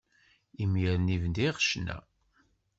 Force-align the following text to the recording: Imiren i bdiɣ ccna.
Imiren 0.63 1.13
i 1.15 1.17
bdiɣ 1.23 1.55
ccna. 1.63 1.97